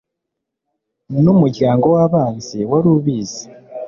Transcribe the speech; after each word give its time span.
n'umuryango 1.23 1.85
w'abanzi 1.95 2.57
wari 2.71 2.87
ubizi 2.95 3.45